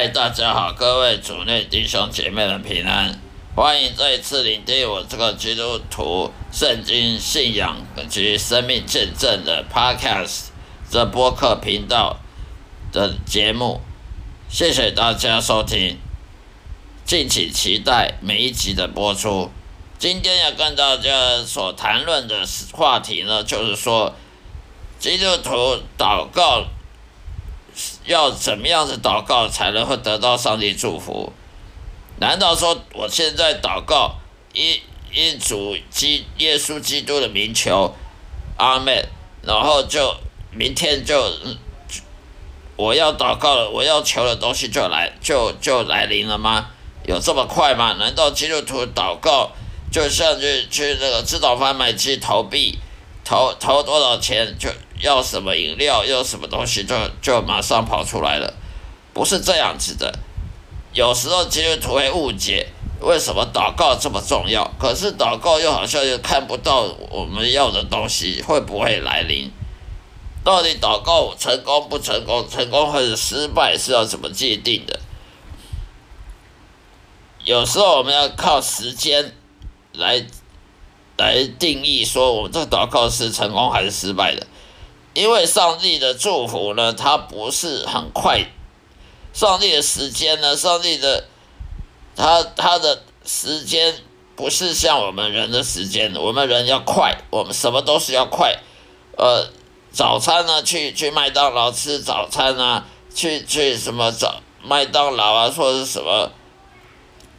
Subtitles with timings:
[0.00, 3.20] 嗨，大家好，各位主内弟兄姐妹们平安，
[3.56, 7.76] 欢迎再次聆听我这个基督徒圣经信仰
[8.08, 10.50] 及生命见证的 Podcast
[10.88, 12.16] 这播客频道
[12.92, 13.80] 的节目，
[14.48, 15.98] 谢谢大家收听，
[17.04, 19.50] 敬请期待每一集的播出。
[19.98, 24.14] 今天要跟大家所谈论的话题呢，就是说
[25.00, 26.68] 基督徒祷告。
[28.08, 31.32] 要怎么样子祷告才能会得到上帝祝福？
[32.18, 34.16] 难道说我现在祷告，
[34.54, 34.80] 因
[35.12, 37.94] 因主基耶稣基督的名求，
[38.56, 39.06] 阿门，
[39.42, 40.16] 然后就
[40.50, 41.32] 明天就
[42.76, 46.70] 我要祷告了，我要求的东西就来就就来临了吗？
[47.04, 47.92] 有这么快吗？
[47.98, 49.50] 难道基督徒祷告
[49.92, 52.78] 就像去去那个自动贩卖机投币，
[53.28, 54.70] 投投多少钱就？
[55.02, 58.54] 要什么饮料，要什么东西就，就马上跑出来了，
[59.12, 60.18] 不是这样子的。
[60.94, 62.66] 有时候基督徒会误解，
[63.00, 64.68] 为什么祷告这么重要？
[64.78, 69.52] 可是祷告又好像又看不到我们要的东西会不会来临？
[70.42, 74.98] 到底祷告成功不成功，成功还是失败是要怎么界定的？
[77.44, 79.36] 有时候我们要靠时间
[79.92, 80.26] 来
[81.18, 84.46] 来定义，说我们这个祷告是成功还是失败的。
[85.14, 88.46] 因为上帝的祝福呢，它不是很快。
[89.34, 91.24] 上帝的时间呢，上帝的
[92.16, 93.94] 他他的时间
[94.36, 98.56] 不是像我们人的时间，我们人要快，我们什么都是要快。
[99.16, 99.50] 呃，
[99.90, 106.30] 早餐呢，去去麦当劳吃早餐啊，去去什么早麦当劳啊，或者是什么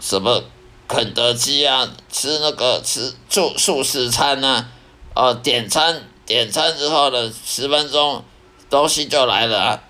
[0.01, 0.43] 什么
[0.89, 4.67] 肯德基啊，吃那个吃素素食餐啊，
[5.13, 6.03] 呃，点餐。
[6.25, 8.23] 点餐之后呢，十分钟
[8.69, 9.83] 东西就来了啊，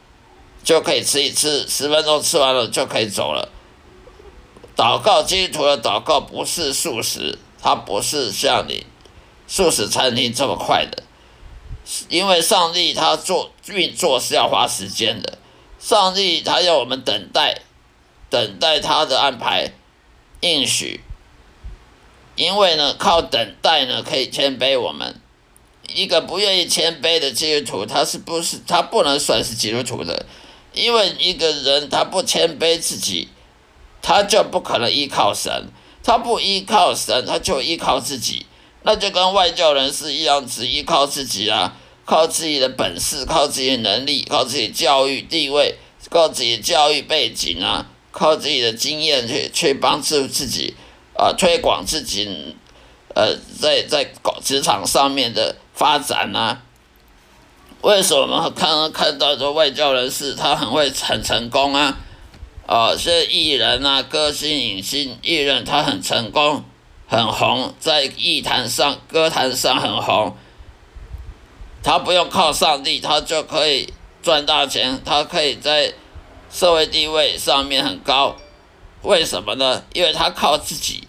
[0.64, 3.50] 就可以吃一次，十分钟吃完了就可以走了。
[4.78, 8.86] 祷告，基督徒的祷告不是素食，它不是像你
[9.48, 11.04] 素食餐厅这么快的，
[12.08, 15.38] 因为上帝他做运作是要花时间的，
[15.78, 17.62] 上帝他要我们等待，
[18.30, 19.74] 等待他的安排
[20.42, 21.02] 应许，
[22.36, 25.20] 因为呢，靠等待呢可以谦卑我们。
[25.94, 30.26] 一个不愿意谦卑的基督徒，他是不是他不能算是基督徒的？
[30.74, 33.30] 因为一个人他不谦卑自己，
[34.02, 35.68] 他就不可能依靠神。
[36.02, 38.46] 他不依靠神，他就依靠自己，
[38.84, 45.76] 那就跟外教人士一样，只依靠自己啊，靠自己的本事，靠自己的能力，靠自己教育地位，
[46.10, 50.76] 靠自己教育背景啊，靠自己的经验去去帮助自己
[51.16, 52.56] 啊，推广自己，
[53.16, 54.12] 呃，在在
[54.44, 55.56] 职场上面的。
[55.80, 56.62] 发展啊？
[57.80, 61.98] 为什么我们看看到这外教人士他很会很成功啊？
[62.68, 66.66] 啊，是艺人啊，歌星、影星、艺人，他很成功，
[67.08, 70.36] 很红，在艺坛上、歌坛上很红。
[71.82, 75.94] 他不用靠上帝，他就可以赚大钱，他可以在
[76.52, 78.36] 社会地位上面很高。
[79.02, 79.84] 为什么呢？
[79.94, 81.08] 因为他靠自己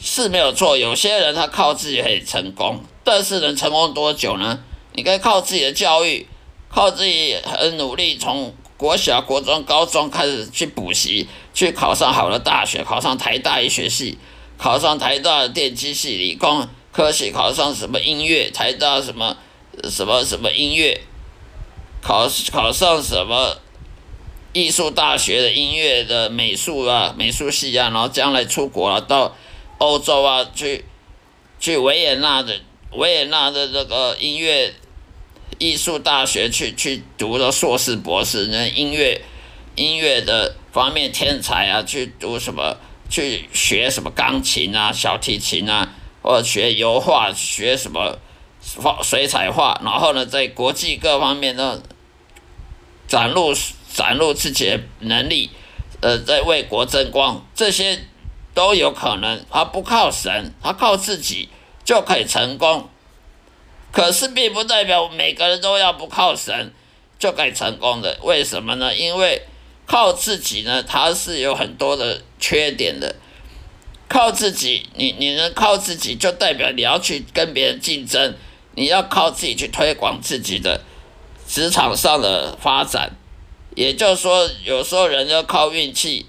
[0.00, 0.76] 是没有错。
[0.76, 2.82] 有些人他靠自己可以成功。
[3.04, 4.60] 但是能成功多久呢？
[4.92, 6.28] 你可以靠自己的教育，
[6.68, 14.18] 靠自己很努力，从国小、国中、高中开始去补习，去考上好的大学，考上台大医学系，
[14.56, 19.36] 考上台大的电机系、理工科系，考上什么音乐，台大什么
[19.90, 21.00] 什么什么音乐，
[22.00, 23.56] 考考上什么
[24.52, 29.34] 艺术大学的音乐的美术啊、美术系啊，然后将来出国啊，到
[29.78, 30.84] 欧洲啊去
[31.58, 32.60] 去维也纳的。
[32.92, 34.74] 维也纳的这个音乐
[35.58, 39.22] 艺术大学去去读的硕士博士，那音乐
[39.74, 42.76] 音乐的方面天才啊，去读什么？
[43.08, 45.92] 去学什么钢琴啊、小提琴啊，
[46.22, 48.18] 或者学油画、学什么
[48.76, 51.82] 画水彩画，然后呢，在国际各方面呢
[53.06, 53.52] 展露
[53.92, 55.50] 展露自己的能力，
[56.00, 57.98] 呃，在为国争光，这些
[58.54, 59.44] 都有可能。
[59.50, 61.48] 他不靠神，他靠自己。
[61.84, 62.88] 就可以成功，
[63.90, 66.72] 可是并不代表每个人都要不靠神
[67.18, 68.16] 就可以成功的。
[68.22, 68.94] 为什么呢？
[68.94, 69.42] 因为
[69.84, 73.16] 靠自己呢，它是有很多的缺点的。
[74.08, 78.36] 靠自己，你你能靠自己，就代表你要去跟别人竞争，
[78.76, 80.82] 你要靠自己去推广自己的
[81.48, 83.10] 职场上的发展。
[83.74, 86.26] 也就是说，有时候人要靠运气，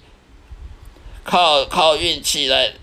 [1.23, 2.73] 靠靠运气来。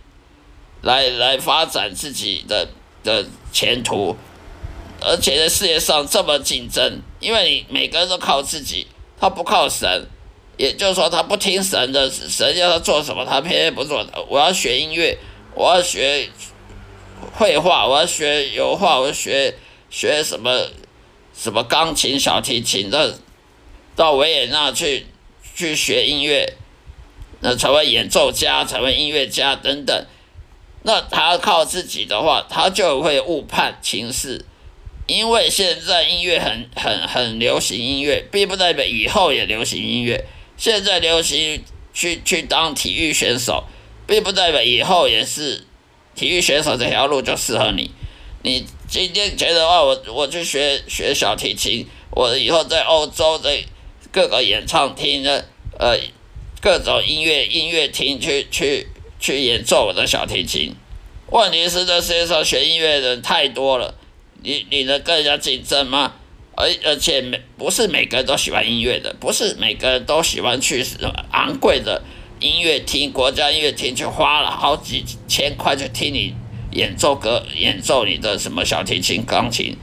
[0.83, 2.67] 来来发展自己的
[3.05, 4.17] 的前途，
[4.99, 8.87] 而且在事业上这么竞争，因为你每个人都靠自己，
[9.21, 10.07] 他不靠神，
[10.57, 14.25] 也就是说，他不听神的，神要他做什么，他偏偏不做的。
[14.27, 15.19] 我要学音乐，
[15.55, 16.31] 我要学
[17.35, 19.55] 绘画，我要学油画，我要学
[19.91, 20.69] 学什么
[21.35, 23.19] 什么钢琴、小提琴的，
[24.01, 25.05] 到维也纳去
[25.55, 26.55] 去学音乐，
[27.41, 30.07] 那成为演奏家，成为音乐家等等。
[30.85, 34.47] 那他靠自己的话，他就会误判情势。
[35.07, 40.25] 因为现在音乐很很很流行音乐，并不代表以后也流行音乐。
[40.57, 41.63] 现在流行
[41.93, 43.65] 去去当体育选手，
[44.07, 45.67] 并不代表以后也是
[46.15, 47.91] 体育选手这条路就适合你。
[48.43, 53.63] 你今天觉得话，我我去学学小提琴，我以后在欧洲在
[54.13, 55.47] 各个演唱厅的
[55.79, 55.97] 呃
[56.61, 58.87] 各种音乐音乐厅去去
[59.19, 60.75] 去演奏我的小提琴。
[61.31, 63.95] 问题是这世界上学音乐的人太多了，
[64.43, 66.15] 你你能跟人家竞争吗？
[66.57, 72.03] 而而且每不是每个人都喜欢音乐的，不是每个人都喜欢去什么昂贵的
[72.41, 76.35] 音乐厅、国家音乐厅去花了好几千块去听你
[76.73, 79.77] 演奏歌、演奏你的什么小提琴、钢琴。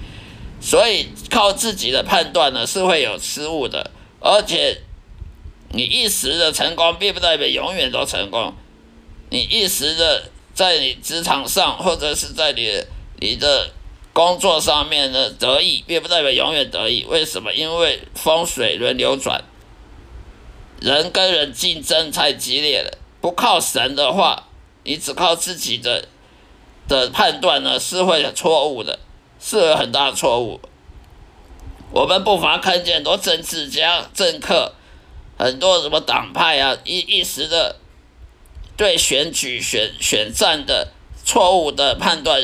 [0.59, 3.89] 所以靠自己的判断呢是会有失误的，
[4.27, 4.81] 而且
[5.71, 8.53] 你一时的成功并不代表永远都成功。
[9.29, 12.83] 你一时的在你职场上或者是在你
[13.19, 13.71] 你的。
[14.13, 17.05] 工作上面的得意，并不代表永远得意。
[17.07, 17.53] 为什么？
[17.53, 19.43] 因为风水轮流转，
[20.81, 22.97] 人跟人竞争太激烈了。
[23.21, 24.47] 不靠神的话，
[24.85, 26.07] 你只靠自己的
[26.87, 28.97] 的判断呢，是会有错误的，
[29.39, 30.59] 是有很大的错误。
[31.97, 34.75] 我们不乏看见很多政治家、政客，
[35.35, 37.77] 很多什么党派啊，一一时的
[38.75, 40.91] 对选举选选战的
[41.25, 42.43] 错误的判断，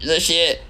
[0.00, 0.60] 那些。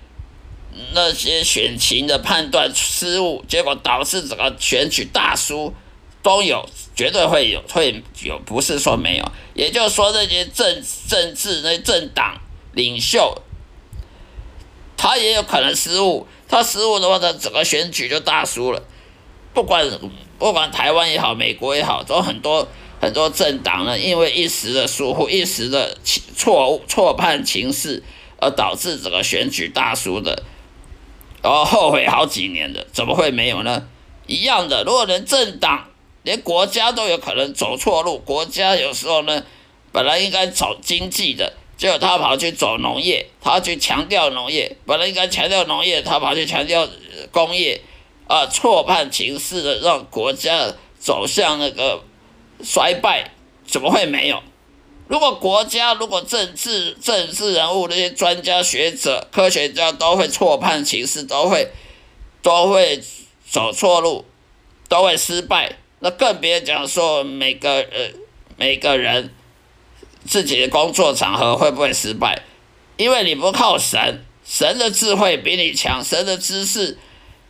[0.92, 5.72] 那些选情的判断失误，结果导致整个选举大输，
[6.20, 9.24] 都有，绝对会有，会有，不是说没有。
[9.54, 12.40] 也就是说，那些政政治那政党
[12.72, 13.40] 领袖，
[14.96, 18.80] 他也有可能失误，他失误的话，他整个选举就大输了。
[19.52, 19.90] 不管
[20.38, 22.68] 不管台湾也好，美国也好，都很多
[23.00, 25.98] 很多政党呢，因为一时的疏忽，一时的
[26.36, 28.04] 错误错判情势，
[28.40, 30.44] 而导致整个选举大输的。
[31.42, 33.88] 然后后悔好几年的，怎么会没有呢？
[34.28, 35.88] 一样的，如果连政党、
[36.22, 39.42] 连国家都有可能走错路，国家有时候呢，
[39.90, 46.88] 本来应该走经济的，结果他跑去走农业，他去强调农业，本来应该强调农业，他跑去强调
[47.30, 47.80] 工业，
[48.26, 52.02] 啊，错判情势的，让国家走向那个
[52.62, 53.32] 衰败，
[53.66, 54.42] 怎么会没有？
[55.06, 61.68] 如果国家、如果政治、政治人物那些专家学者、科学家都会错判情势，都会
[62.40, 63.02] 都会
[63.46, 64.24] 走错路，
[64.88, 68.08] 都会失败，那更别讲说每个呃
[68.56, 69.34] 每个人
[70.26, 72.42] 自己的工作场合会不会失败，
[72.96, 76.98] 因为你不靠神，神的智慧比你强，神的知识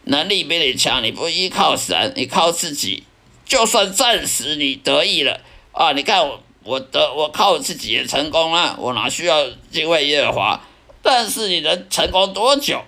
[0.04, 3.04] 能力比你强，你不依靠神，你靠自己，
[3.44, 5.40] 就算暂时你得意了
[5.72, 6.40] 啊，你看我。
[6.66, 10.60] 我的我靠自己也成功了，我哪需要敬畏耶和华？
[11.02, 12.82] 但是你能成功多久？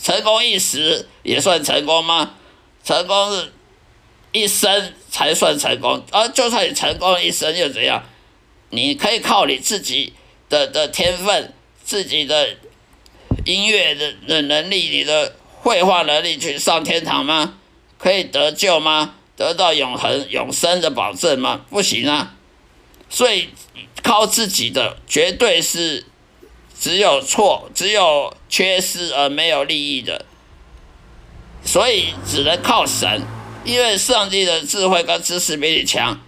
[0.00, 2.36] 成功一时也算成功吗？
[2.84, 3.48] 成功
[4.30, 8.00] 一生才算成功，啊、就算你成功一生又怎样？
[8.70, 10.12] 你可以靠你自己
[10.48, 11.52] 的的天分、
[11.84, 12.56] 自己的
[13.44, 17.58] 音乐的的能力、你的绘画能力去上天堂吗？
[17.98, 19.14] 可以得救吗？
[19.36, 21.62] 得到永恒永生的保证吗？
[21.70, 22.34] 不行啊！
[23.08, 23.48] 所以
[24.02, 26.04] 靠自己的绝对是
[26.78, 30.26] 只有错，只有缺失而没有利益的。
[31.64, 33.22] 所以只能靠神，
[33.64, 36.20] 因为上帝的智慧跟知识比你强，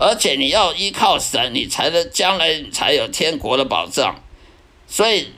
[0.00, 4.20] 而且你要依靠神，你才能将来才有天国的保障。
[4.88, 5.28] 所以。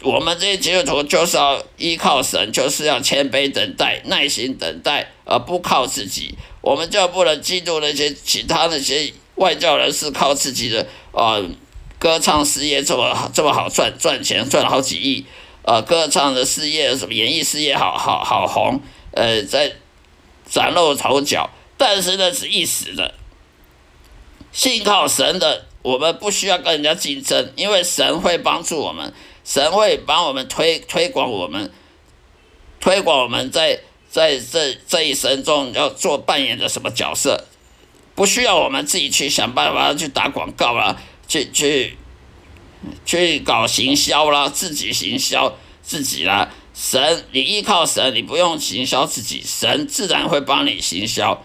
[0.00, 6.36] 我们这些基督徒就是要依靠神，就是要谦卑等待、耐心等待，而不靠自己。
[6.60, 11.44] 我们就不能嫉妒那些其他那些外教人士靠自己的呃
[11.98, 15.26] 歌唱事业这么这么好赚赚钱，赚了好几亿。
[15.62, 19.72] 呃，歌唱的事业什么演艺事业好好好红，呃，在
[20.48, 21.50] 崭露头角。
[21.76, 23.14] 但是那是一时的。
[24.58, 29.14] 信靠神的，我们不需要跟人家竞争，因为神会帮助我们。
[29.44, 31.70] 神会帮我们推推广我们，
[32.80, 33.78] 推广我们在
[34.10, 37.44] 在这这一生中要做扮演的什么角色，
[38.16, 41.96] 不需要我们自己去想办法去打广告啦，去去
[43.06, 46.52] 去搞行销啦，自己行销自己啦。
[46.74, 51.44] 神，你依靠神，你不用行销自己，神自然会帮你行销。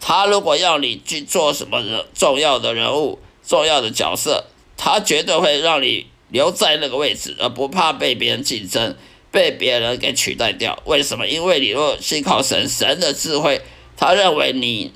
[0.00, 4.44] 他如果要你去做什么人重要的人物、重要的角色，
[4.76, 8.96] 他绝对会让你留在那个位置，而不怕被别人竞争、
[9.30, 10.82] 被别人给取代掉。
[10.84, 11.26] 为什么？
[11.26, 13.62] 因为你若信靠神，神的智慧，
[13.96, 14.92] 他认为你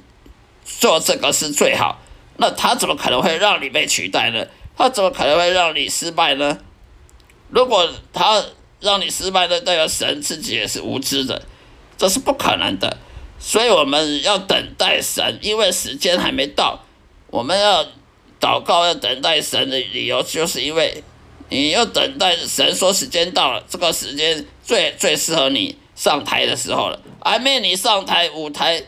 [0.65, 2.01] 做这个是最好，
[2.37, 4.47] 那他怎么可能会让你被取代呢？
[4.77, 6.59] 他怎么可能会让你失败呢？
[7.51, 8.45] 如果他
[8.81, 11.43] 让你失败的，代表神自己也是无知的，
[11.97, 12.97] 这是不可能的。
[13.49, 16.85] 所以我们要等待神，因为时间还没到。
[17.29, 17.83] 我们要
[18.39, 21.03] 祷告，要等待神的理由，就是因为
[21.49, 27.01] 你要等待神说时间到了，这个时间最最适合你上台的时候了。
[27.23, 28.83] 还没你上台，舞台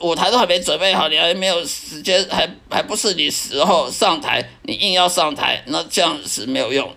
[0.00, 6.94] 舞台都还没准备好，你还没有时间，还还不是你时候上台，你硬要上台，那这样是没有用。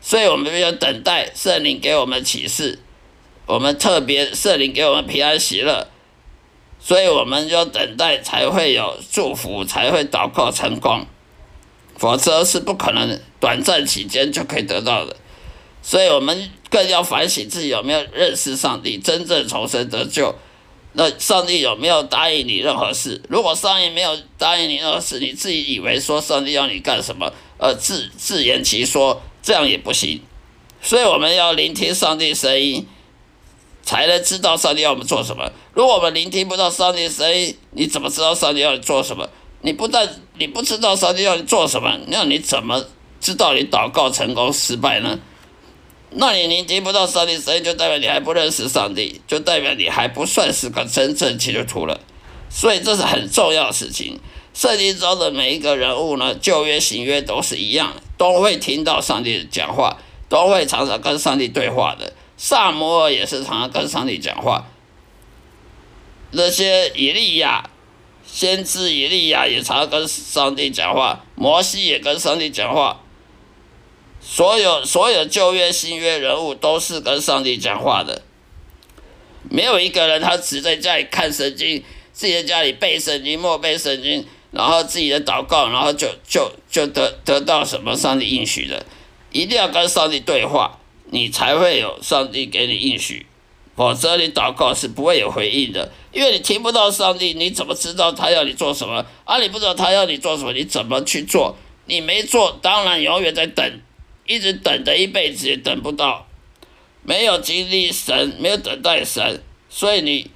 [0.00, 2.78] 所以我们要等待圣灵给我们启示，
[3.46, 5.88] 我们特别圣灵给我们平安喜乐。
[6.80, 11.06] 所以我们要等待，才会有祝福，才会祷告成功，
[11.96, 15.16] 否则是不可能短暂期间就可以得到的。
[15.82, 20.34] 所以我们更要反省自己有没有认识上帝，真正重生得救。
[20.92, 23.20] 那上帝有没有答应你任何事？
[23.28, 30.20] 如果上帝没有答应你任何事，你自己以为说上帝要你干什么，呃，自自圆其说，这样也不行。
[30.80, 32.86] 所以我们要聆听上帝声音。
[33.88, 35.50] 才能知道上帝要我们做什么。
[35.72, 39.26] 如果我们聆听不到上帝的声音，你怎么知道上帝要你做什么？
[39.62, 42.84] 你不但你不知道上帝要你做什么，那你怎么
[43.18, 45.18] 知道你祷告成功失败呢？
[46.10, 51.98] 那你聆听不到上帝的声音，就代表你还不认识上帝，就代表你还不算是个真正基督徒了。
[52.50, 54.20] 所以这是很重要的事情。
[54.52, 59.96] 圣经中的每一个人物呢，旧约、新约都是一样，都会听到上帝讲话，
[60.28, 62.12] 都会常常跟上帝对话的。
[62.38, 64.64] 撒摩尔也是常常跟上帝讲话，
[66.30, 67.68] 那些以利亚，
[68.24, 73.00] 先知以利亚也常常跟上帝讲话，摩西也跟上帝讲话，
[74.20, 78.22] 所有所有旧约新约人物都是跟上帝讲话的，
[79.50, 88.86] 没有一个人他只在家里看圣经，自己在家里背圣经、默背圣经，然后自己的祷告，然后就就就得得到什么上帝应许的，
[89.32, 90.77] 一定要跟上帝对话。
[91.10, 93.26] 你才会有上帝给你应许，
[93.76, 99.04] 否则你祷告是不会有回应的，因为你听不到上帝，你怎么知道他要你做什么？
[99.24, 101.56] 啊，你不知道他要你做什么，你怎么去做？
[101.86, 103.80] 你没做，当然永远在等，
[104.26, 106.26] 一直等的一辈子也等不到，
[107.02, 110.30] 没有经历神，没有等待神，所以你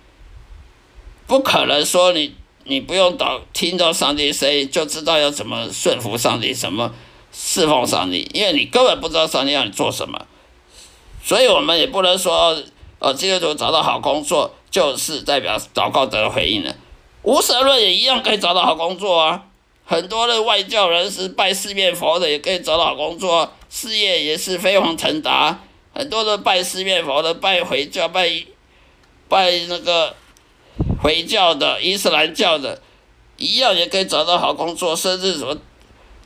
[1.26, 6.94] 不可能说你你不用祷听到上帝声音就知道要怎么顺服上帝，什么
[7.30, 10.26] 侍奉上帝，因为你根本不知道上帝要你做什么。
[11.22, 12.56] 所以我们也不能说，
[12.98, 16.74] 呃，基督徒找到好工作就是代表祷告得回应了。
[17.22, 19.44] 无神论也一样可以找到好工作啊。
[19.84, 25.60] 很多的外教人士拜四面佛的也可以找到好工作，事业也是飞黄腾达。
[25.94, 28.30] 很多的拜四面佛的、拜回教、拜
[29.28, 30.14] 拜那个
[31.02, 32.80] 回教的、伊斯兰教的，
[33.36, 35.56] 一样也可以找到好工作，甚至什么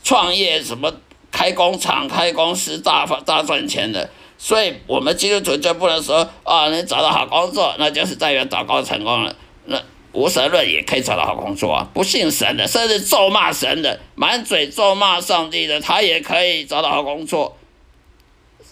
[0.05, 0.93] 创业、什么
[1.33, 4.09] 开工厂、开公司大发大赚钱的。
[4.39, 9.35] 所以，我们基督徒就不能说啊，你找到好工作，那就是代表祷告成功了。
[9.65, 17.57] 那无神论也可以找到好工作啊，不信神的，甚至咒骂神的，满嘴咒骂上帝的，他也可以找到好工作。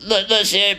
[0.06, 0.78] 那那些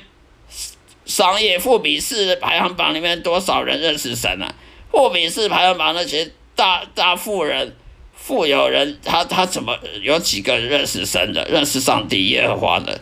[1.05, 4.53] 商业富比士排行榜里面多少人认识神啊？
[4.91, 7.75] 富比士排行榜那些大大富人、
[8.13, 13.01] 富有人，他他怎么有几个认识神的、认识上帝耶和华的？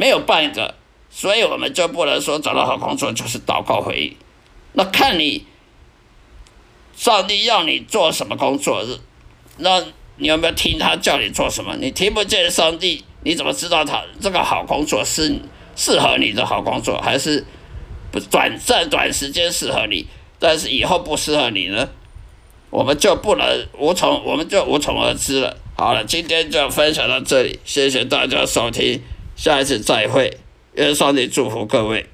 [0.00, 0.74] 没有半个，
[1.10, 4.16] 所以我们就不能说找到好工作就是祷告回应。
[4.72, 5.44] 那看你
[6.96, 8.82] 上帝要你做什么工作，
[9.58, 9.84] 那
[10.16, 11.76] 你有没有听他叫你做什么？
[11.76, 15.38] 你听不见上帝，你怎么知道他这个好工作是
[15.76, 17.44] 适合你的好工作，还是
[18.10, 20.06] 不短暂短时间适合你，
[20.38, 21.86] 但是以后不适合你呢？
[22.70, 25.58] 我们就不能无从，我们就无从而知了。
[25.76, 29.02] 好了，今天就分享到这里，谢谢大家收听。
[29.42, 30.36] 下一次再会，
[30.74, 32.04] 愿上帝祝福各位。